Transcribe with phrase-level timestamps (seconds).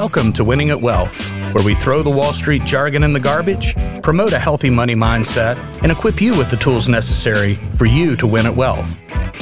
[0.00, 3.74] Welcome to Winning at Wealth, where we throw the Wall Street jargon in the garbage,
[4.00, 8.24] promote a healthy money mindset, and equip you with the tools necessary for you to
[8.24, 8.96] win at wealth.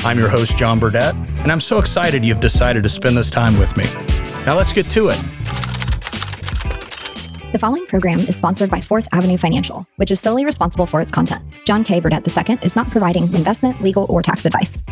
[0.06, 3.58] I'm your host, John Burdett, and I'm so excited you've decided to spend this time
[3.58, 3.84] with me.
[4.46, 5.18] Now let's get to it.
[7.52, 11.12] The following program is sponsored by Fourth Avenue Financial, which is solely responsible for its
[11.12, 11.44] content.
[11.66, 12.00] John K.
[12.00, 14.82] Burdett II is not providing investment, legal, or tax advice.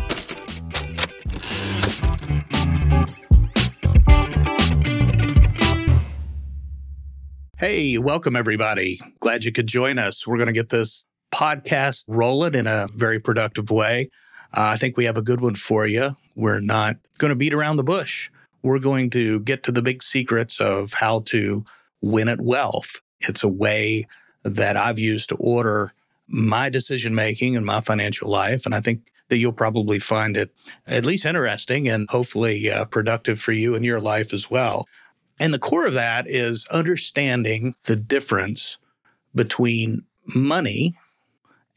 [7.67, 8.99] Hey, welcome everybody.
[9.19, 10.27] Glad you could join us.
[10.27, 14.11] We're going to get this podcast rolling in a very productive way.
[14.55, 16.11] Uh, I think we have a good one for you.
[16.35, 18.29] We're not going to beat around the bush.
[18.61, 21.65] We're going to get to the big secrets of how to
[22.01, 23.01] win at wealth.
[23.21, 24.05] It's a way
[24.43, 25.91] that I've used to order
[26.27, 28.67] my decision making and my financial life.
[28.67, 30.51] And I think that you'll probably find it
[30.85, 34.85] at least interesting and hopefully uh, productive for you in your life as well.
[35.39, 38.77] And the core of that is understanding the difference
[39.33, 40.97] between money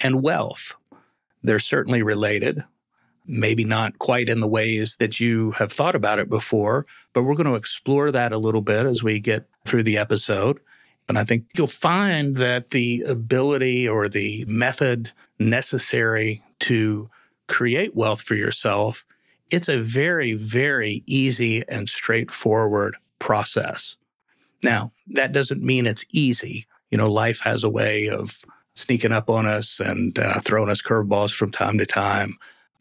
[0.00, 0.74] and wealth.
[1.42, 2.60] They're certainly related,
[3.26, 7.34] maybe not quite in the ways that you have thought about it before, but we're
[7.34, 10.60] going to explore that a little bit as we get through the episode.
[11.08, 17.08] And I think you'll find that the ability or the method necessary to
[17.48, 19.04] create wealth for yourself,
[19.50, 23.96] it's a very, very easy and straightforward process.
[24.62, 26.66] Now, that doesn't mean it's easy.
[26.90, 28.44] You know, life has a way of
[28.74, 32.36] sneaking up on us and uh, throwing us curveballs from time to time.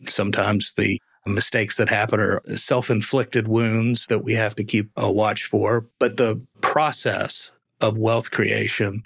[0.07, 5.11] Sometimes the mistakes that happen are self inflicted wounds that we have to keep a
[5.11, 5.87] watch for.
[5.99, 7.51] But the process
[7.81, 9.03] of wealth creation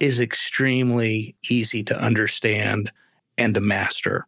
[0.00, 2.90] is extremely easy to understand
[3.38, 4.26] and to master.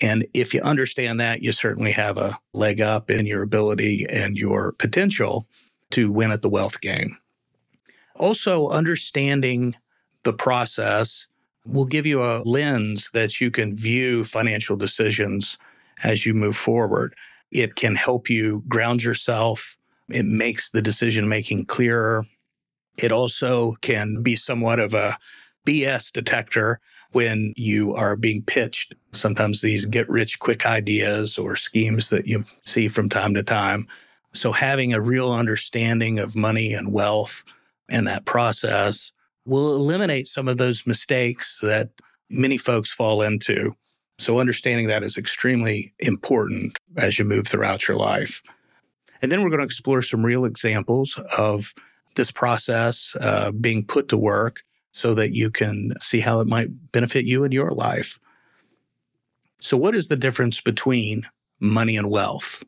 [0.00, 4.36] And if you understand that, you certainly have a leg up in your ability and
[4.36, 5.46] your potential
[5.90, 7.16] to win at the wealth game.
[8.16, 9.74] Also, understanding
[10.24, 11.26] the process
[11.64, 15.58] will give you a lens that you can view financial decisions
[16.02, 17.14] as you move forward.
[17.50, 19.76] It can help you ground yourself.
[20.08, 22.24] It makes the decision making clearer.
[22.96, 25.16] It also can be somewhat of a
[25.66, 26.80] BS detector
[27.12, 32.44] when you are being pitched sometimes these get rich quick ideas or schemes that you
[32.62, 33.86] see from time to time
[34.34, 37.44] so, having a real understanding of money and wealth
[37.88, 39.12] and that process
[39.44, 41.90] will eliminate some of those mistakes that
[42.28, 43.74] many folks fall into.
[44.18, 48.42] So, understanding that is extremely important as you move throughout your life.
[49.22, 51.74] And then we're going to explore some real examples of
[52.14, 54.62] this process uh, being put to work
[54.92, 58.18] so that you can see how it might benefit you in your life.
[59.60, 61.22] So, what is the difference between
[61.60, 62.62] money and wealth?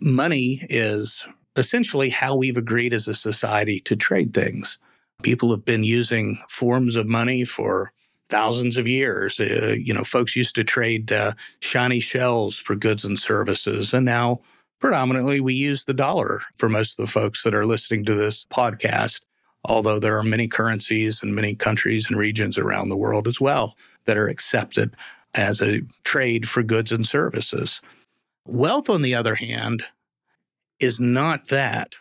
[0.00, 1.26] Money is
[1.56, 4.78] essentially how we've agreed as a society to trade things.
[5.22, 7.92] People have been using forms of money for
[8.28, 9.40] thousands of years.
[9.40, 14.04] Uh, you know, folks used to trade uh, shiny shells for goods and services, and
[14.04, 14.40] now
[14.78, 18.44] predominantly we use the dollar for most of the folks that are listening to this
[18.46, 19.22] podcast.
[19.64, 23.74] Although there are many currencies and many countries and regions around the world as well
[24.04, 24.94] that are accepted
[25.34, 27.80] as a trade for goods and services.
[28.50, 29.84] Wealth, on the other hand,
[30.80, 31.96] is not that.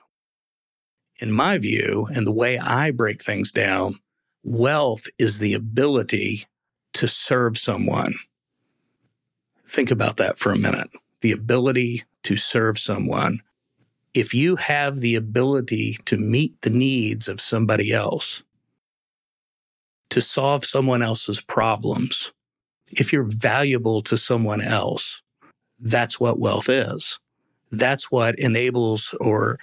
[1.19, 3.95] In my view, and the way I break things down,
[4.43, 6.45] wealth is the ability
[6.93, 8.13] to serve someone.
[9.67, 10.89] Think about that for a minute.
[11.19, 13.41] The ability to serve someone.
[14.13, 18.41] If you have the ability to meet the needs of somebody else,
[20.11, 22.31] to solve someone else's problems,
[22.89, 25.21] if you're valuable to someone else,
[25.79, 27.19] that's what wealth is.
[27.71, 29.59] That's what enables or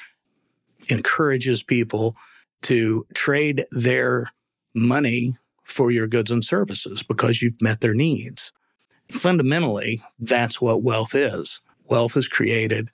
[0.89, 2.17] encourages people
[2.63, 4.31] to trade their
[4.75, 8.53] money for your goods and services because you've met their needs.
[9.11, 11.61] Fundamentally, that's what wealth is.
[11.89, 12.91] Wealth is created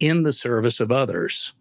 [0.00, 1.54] in the service of others.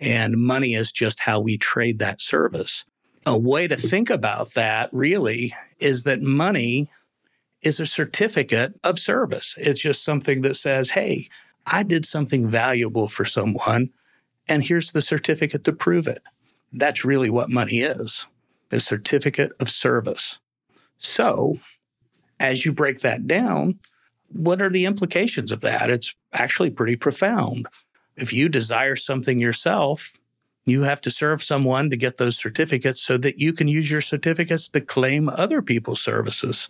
[0.00, 2.84] And money is just how we trade that service.
[3.24, 6.90] A way to think about that really is that money
[7.62, 9.54] is a certificate of service.
[9.58, 11.28] It's just something that says, hey,
[11.66, 13.90] I did something valuable for someone,
[14.48, 16.22] and here's the certificate to prove it.
[16.72, 18.26] That's really what money is
[18.72, 20.38] a certificate of service.
[20.96, 21.56] So,
[22.40, 23.78] as you break that down,
[24.28, 25.90] what are the implications of that?
[25.90, 27.66] It's actually pretty profound.
[28.16, 30.12] If you desire something yourself,
[30.64, 34.00] you have to serve someone to get those certificates so that you can use your
[34.00, 36.68] certificates to claim other people's services.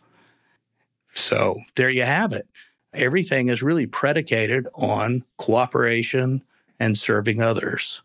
[1.14, 2.46] So there you have it.
[2.94, 6.42] Everything is really predicated on cooperation
[6.78, 8.02] and serving others.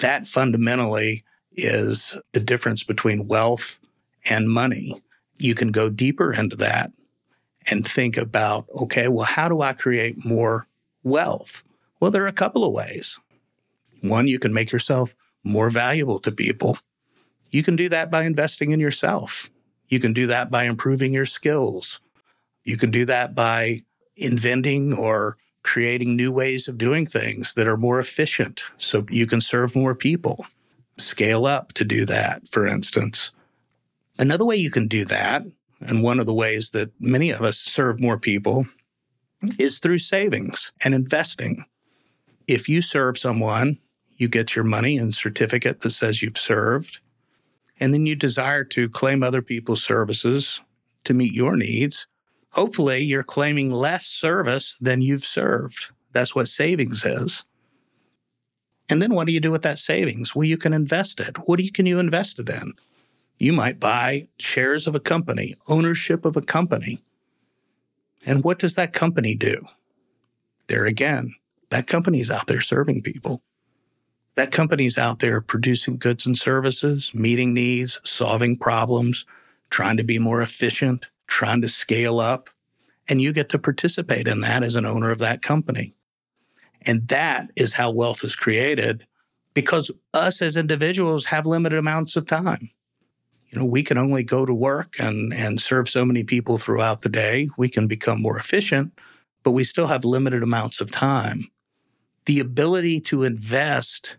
[0.00, 3.78] That fundamentally is the difference between wealth
[4.28, 5.02] and money.
[5.38, 6.90] You can go deeper into that
[7.66, 10.66] and think about okay, well, how do I create more
[11.02, 11.62] wealth?
[12.00, 13.18] Well, there are a couple of ways.
[14.02, 15.14] One, you can make yourself
[15.44, 16.78] more valuable to people.
[17.50, 19.50] You can do that by investing in yourself.
[19.88, 22.00] You can do that by improving your skills.
[22.64, 23.80] You can do that by
[24.16, 29.40] inventing or creating new ways of doing things that are more efficient so you can
[29.40, 30.44] serve more people.
[30.98, 33.32] Scale up to do that, for instance.
[34.18, 35.42] Another way you can do that,
[35.80, 38.66] and one of the ways that many of us serve more people,
[39.58, 41.64] is through savings and investing.
[42.46, 43.78] If you serve someone,
[44.16, 47.00] you get your money and certificate that says you've served,
[47.80, 50.60] and then you desire to claim other people's services
[51.04, 52.06] to meet your needs.
[52.54, 55.90] Hopefully, you're claiming less service than you've served.
[56.12, 57.44] That's what savings is.
[58.88, 60.34] And then what do you do with that savings?
[60.34, 61.36] Well, you can invest it.
[61.46, 62.72] What do you, can you invest it in?
[63.38, 67.00] You might buy shares of a company, ownership of a company.
[68.24, 69.66] And what does that company do?
[70.68, 71.34] There again,
[71.70, 73.42] that company's out there serving people.
[74.36, 79.26] That company's out there producing goods and services, meeting needs, solving problems,
[79.70, 82.50] trying to be more efficient, trying to scale up.
[83.08, 85.94] And you get to participate in that as an owner of that company.
[86.86, 89.06] And that is how wealth is created
[89.52, 92.70] because us as individuals have limited amounts of time.
[93.48, 97.02] You know, we can only go to work and, and serve so many people throughout
[97.02, 97.48] the day.
[97.56, 98.98] We can become more efficient,
[99.44, 101.44] but we still have limited amounts of time.
[102.26, 104.16] The ability to invest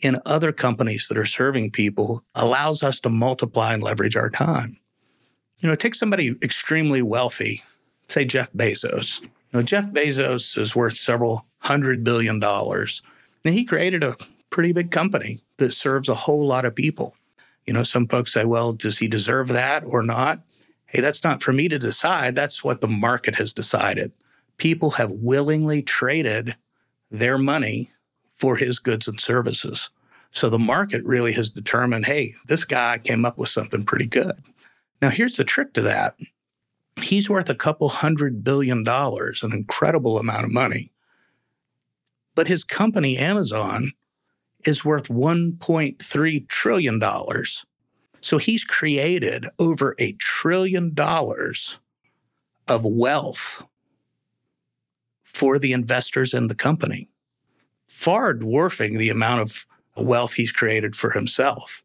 [0.00, 4.78] in other companies that are serving people allows us to multiply and leverage our time.
[5.60, 7.62] You know, take somebody extremely wealthy,
[8.08, 9.22] say Jeff Bezos.
[9.22, 13.02] You know, Jeff Bezos is worth several hundred billion dollars.
[13.44, 14.16] And he created a
[14.50, 17.16] pretty big company that serves a whole lot of people.
[17.66, 20.40] You know, some folks say, well, does he deserve that or not?
[20.86, 22.34] Hey, that's not for me to decide.
[22.34, 24.12] That's what the market has decided.
[24.56, 26.56] People have willingly traded
[27.10, 27.90] their money
[28.34, 29.90] for his goods and services.
[30.30, 34.38] So the market really has determined hey, this guy came up with something pretty good.
[35.00, 36.16] Now, here's the trick to that
[37.02, 40.90] he's worth a couple hundred billion dollars, an incredible amount of money.
[42.34, 43.92] But his company, Amazon,
[44.64, 47.02] is worth $1.3 trillion.
[48.20, 51.78] So he's created over a trillion dollars
[52.66, 53.64] of wealth
[55.22, 57.08] for the investors in the company,
[57.86, 59.66] far dwarfing the amount of
[59.96, 61.82] wealth he's created for himself.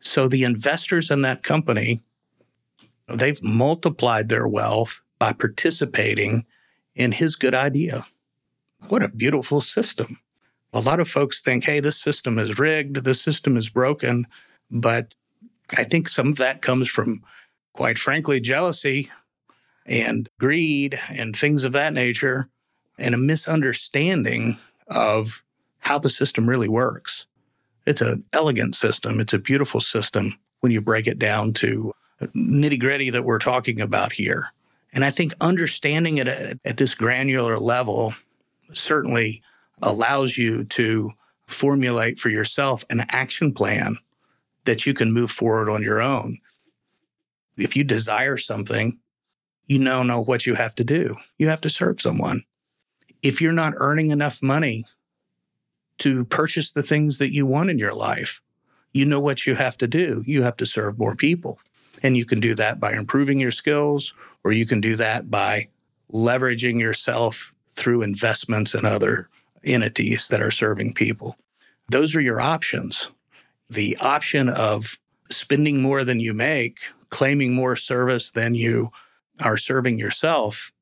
[0.00, 2.02] So the investors in that company,
[3.14, 6.44] they've multiplied their wealth by participating
[6.94, 8.04] in his good idea.
[8.88, 10.18] What a beautiful system.
[10.72, 14.26] A lot of folks think, hey, this system is rigged, this system is broken.
[14.70, 15.14] But
[15.76, 17.22] I think some of that comes from,
[17.72, 19.10] quite frankly, jealousy
[19.86, 22.48] and greed and things of that nature,
[22.98, 24.56] and a misunderstanding
[24.88, 25.42] of
[25.78, 27.26] how the system really works.
[27.86, 31.92] It's an elegant system, it's a beautiful system when you break it down to
[32.28, 34.52] nitty gritty that we're talking about here.
[34.92, 38.14] And I think understanding it at, at this granular level
[38.72, 39.42] certainly
[39.82, 41.12] allows you to
[41.46, 43.96] formulate for yourself an action plan
[44.64, 46.38] that you can move forward on your own.
[47.56, 48.98] If you desire something,
[49.66, 51.16] you now know what you have to do.
[51.38, 52.42] You have to serve someone.
[53.22, 54.84] If you're not earning enough money
[55.98, 58.40] to purchase the things that you want in your life,
[58.92, 60.22] you know what you have to do.
[60.26, 61.60] You have to serve more people.
[62.02, 64.14] And you can do that by improving your skills,
[64.44, 65.68] or you can do that by
[66.12, 69.28] leveraging yourself through investments in other
[69.64, 71.36] entities that are serving people.
[71.88, 73.10] Those are your options.
[73.68, 74.98] The option of
[75.30, 76.80] spending more than you make,
[77.10, 78.90] claiming more service than you
[79.40, 80.72] are serving yourself,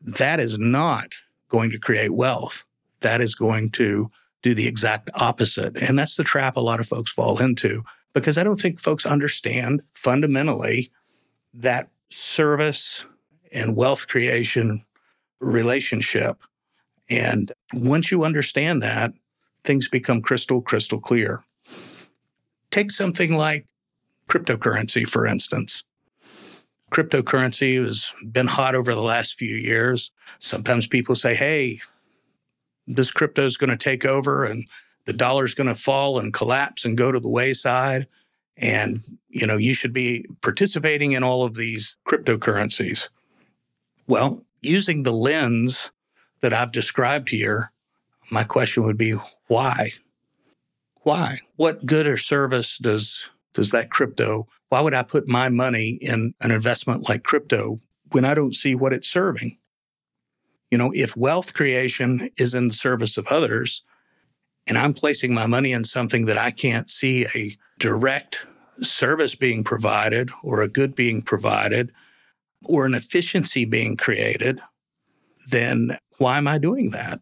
[0.00, 1.14] that is not
[1.48, 2.64] going to create wealth.
[3.00, 4.10] That is going to
[4.42, 5.76] do the exact opposite.
[5.76, 9.06] And that's the trap a lot of folks fall into because I don't think folks
[9.06, 10.90] understand fundamentally
[11.54, 13.04] that service
[13.52, 14.84] and wealth creation
[15.40, 16.42] relationship.
[17.10, 19.12] And once you understand that,
[19.64, 21.44] things become crystal, crystal clear.
[22.70, 23.66] Take something like
[24.28, 25.84] cryptocurrency, for instance.
[26.90, 30.10] Cryptocurrency has been hot over the last few years.
[30.38, 31.80] Sometimes people say, hey,
[32.86, 34.64] this crypto is going to take over and
[35.06, 38.06] the dollar's going to fall and collapse and go to the wayside.
[38.56, 43.08] And, you know, you should be participating in all of these cryptocurrencies.
[44.06, 45.90] Well, using the lens
[46.40, 47.72] that I've described here,
[48.30, 49.14] my question would be
[49.48, 49.92] why?
[51.02, 51.38] Why?
[51.56, 54.48] What good or service does does that crypto?
[54.70, 57.80] Why would I put my money in an investment like crypto
[58.12, 59.58] when I don't see what it's serving?
[60.70, 63.82] You know, if wealth creation is in the service of others
[64.66, 68.46] and I'm placing my money in something that I can't see a direct
[68.80, 71.92] service being provided or a good being provided
[72.64, 74.60] or an efficiency being created,
[75.48, 77.20] then why am I doing that?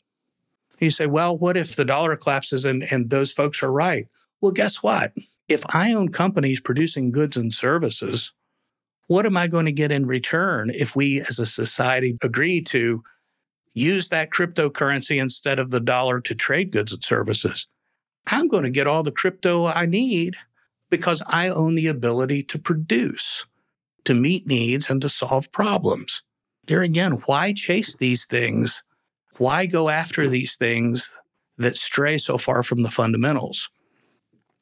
[0.79, 4.07] You say, well, what if the dollar collapses and, and those folks are right?
[4.41, 5.13] Well, guess what?
[5.49, 8.33] If I own companies producing goods and services,
[9.09, 13.03] what am I going to get in return if we as a society agree to
[13.81, 17.69] use that cryptocurrency instead of the dollar to trade goods and services?
[18.27, 20.37] I'm going to get all the crypto I need
[20.91, 23.47] because I own the ability to produce,
[24.05, 26.23] to meet needs, and to solve problems.
[26.67, 28.85] There again, why chase these things?
[29.39, 31.17] Why go after these things
[31.59, 33.71] that stray so far from the fundamentals?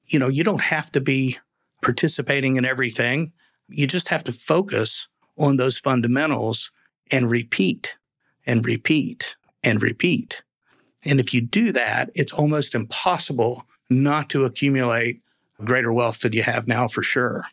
[0.06, 1.38] You know, you don't have to be
[1.82, 3.32] participating in everything.
[3.68, 5.08] You just have to focus
[5.38, 6.70] on those fundamentals
[7.10, 7.96] and repeat
[8.48, 10.42] and repeat and repeat.
[11.04, 15.22] And if you do that, it's almost impossible not to accumulate
[15.64, 17.44] greater wealth than you have now for sure.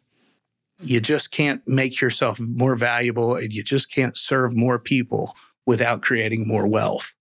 [0.81, 5.35] You just can't make yourself more valuable and you just can't serve more people
[5.65, 7.13] without creating more wealth.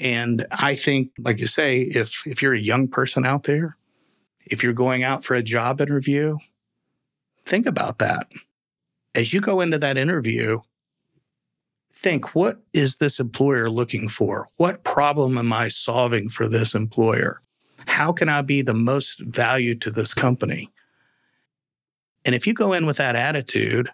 [0.00, 3.76] And I think, like you say, if, if you're a young person out there,
[4.46, 6.38] if you're going out for a job interview,
[7.46, 8.26] think about that.
[9.14, 10.58] As you go into that interview,
[11.92, 14.48] think what is this employer looking for?
[14.56, 17.40] What problem am I solving for this employer?
[17.86, 20.70] How can I be the most value to this company?
[22.24, 23.90] And if you go in with that attitude,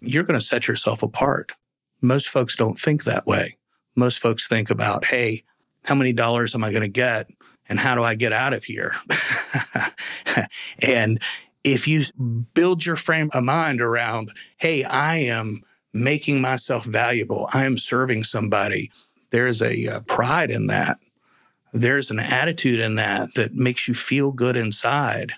[0.00, 1.52] you're going to set yourself apart.
[2.00, 3.56] Most folks don't think that way.
[3.96, 5.44] Most folks think about, hey,
[5.84, 7.30] how many dollars am I going to get?
[7.68, 8.94] And how do I get out of here?
[10.80, 11.20] and
[11.62, 12.02] if you
[12.52, 15.62] build your frame of mind around, hey, I am
[15.94, 18.90] making myself valuable, I am serving somebody,
[19.30, 20.98] there's a uh, pride in that.
[21.72, 25.32] There's an attitude in that that makes you feel good inside.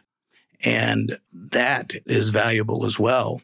[0.62, 3.40] And that is valuable as well.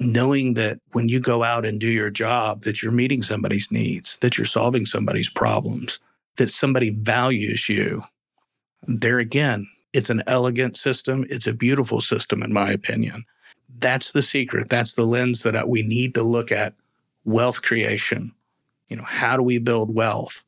[0.00, 4.16] Knowing that when you go out and do your job, that you're meeting somebody's needs,
[4.18, 5.98] that you're solving somebody's problems,
[6.36, 8.04] that somebody values you.
[8.86, 11.26] There again, it's an elegant system.
[11.28, 13.24] It's a beautiful system, in my opinion.
[13.80, 14.68] That's the secret.
[14.68, 16.74] That's the lens that uh, we need to look at
[17.24, 18.32] wealth creation.
[18.88, 20.42] You know, how do we build wealth?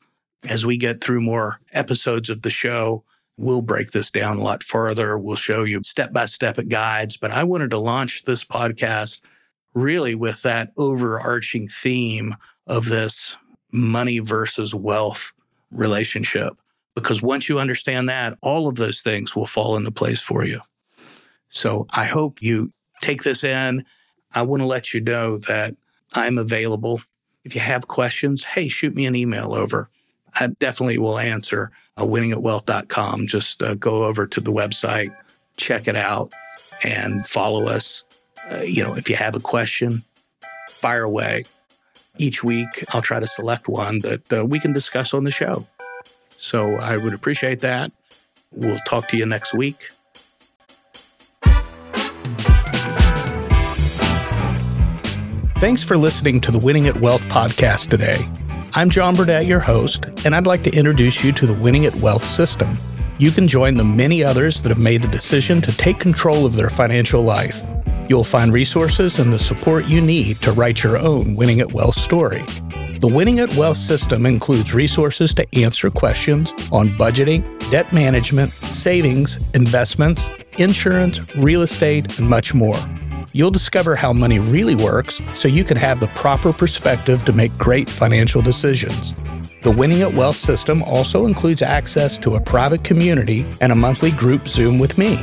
[0.49, 3.05] As we get through more episodes of the show,
[3.37, 5.19] we'll break this down a lot further.
[5.19, 7.17] We'll show you step by step guides.
[7.17, 9.21] But I wanted to launch this podcast
[9.75, 12.35] really with that overarching theme
[12.67, 13.37] of this
[13.73, 15.33] money versus wealth
[15.71, 16.55] relationship.
[16.95, 20.61] Because once you understand that, all of those things will fall into place for you.
[21.51, 23.85] So I hope you take this in.
[24.35, 25.75] I want to let you know that
[26.15, 27.03] I'm available.
[27.45, 29.89] If you have questions, hey, shoot me an email over.
[30.39, 31.71] I definitely will answer.
[31.97, 33.27] Uh, winningatwealth.com.
[33.27, 35.15] Just uh, go over to the website,
[35.57, 36.33] check it out,
[36.85, 38.05] and follow us.
[38.51, 40.05] Uh, you know, if you have a question,
[40.69, 41.45] fire away.
[42.19, 45.67] Each week, I'll try to select one that uh, we can discuss on the show.
[46.37, 47.93] So I would appreciate that.
[48.53, 49.91] We'll talk to you next week.
[55.61, 58.17] Thanks for listening to the Winning at Wealth podcast today.
[58.73, 61.95] I'm John Burdett, your host, and I'd like to introduce you to the Winning at
[61.97, 62.79] Wealth system.
[63.19, 66.57] You can join the many others that have made the decision to take control of
[66.57, 67.61] their financial life.
[68.09, 71.97] You'll find resources and the support you need to write your own Winning at Wealth
[71.97, 72.43] story.
[73.01, 79.39] The Winning at Wealth system includes resources to answer questions on budgeting, debt management, savings,
[79.53, 82.79] investments, insurance, real estate, and much more.
[83.33, 87.57] You'll discover how money really works so you can have the proper perspective to make
[87.57, 89.15] great financial decisions.
[89.63, 94.11] The Winning at Wealth system also includes access to a private community and a monthly
[94.11, 95.19] group Zoom with me.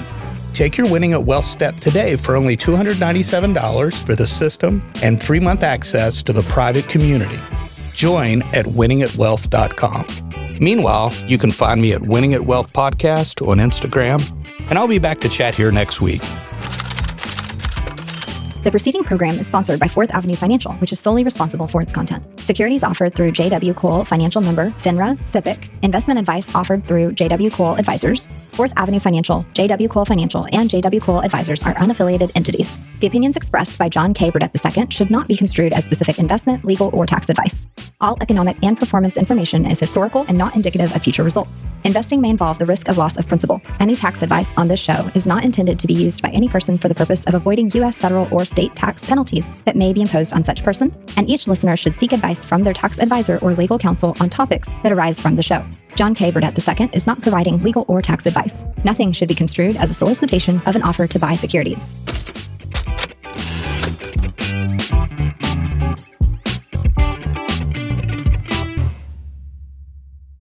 [0.53, 5.39] Take your Winning at Wealth step today for only $297 for the system and three
[5.39, 7.39] month access to the private community.
[7.93, 10.57] Join at winningatwealth.com.
[10.59, 14.23] Meanwhile, you can find me at Winning at Wealth Podcast on Instagram,
[14.69, 16.21] and I'll be back to chat here next week.
[18.67, 21.93] The preceding program is sponsored by Fourth Avenue Financial, which is solely responsible for its
[21.93, 22.21] content.
[22.41, 25.69] Securities offered through JW Cole Financial Member, FINRA, SIPC.
[25.83, 28.27] Investment advice offered through JW Cole Advisors.
[28.51, 32.81] Fourth Avenue Financial, JW Cole Financial, and JW Cole Advisors are unaffiliated entities.
[32.99, 34.31] The opinions expressed by John K.
[34.31, 37.67] Burdett II should not be construed as specific investment, legal, or tax advice.
[38.01, 41.65] All economic and performance information is historical and not indicative of future results.
[41.83, 43.61] Investing may involve the risk of loss of principal.
[43.79, 46.77] Any tax advice on this show is not intended to be used by any person
[46.77, 47.97] for the purpose of avoiding U.S.
[47.97, 51.77] federal or state tax penalties that may be imposed on such person, and each listener
[51.77, 55.35] should seek advice from their tax advisor or legal counsel on topics that arise from
[55.35, 55.63] the show.
[55.95, 56.31] John K.
[56.31, 58.63] Burdett II is not providing legal or tax advice.
[58.83, 61.93] Nothing should be construed as a solicitation of an offer to buy securities.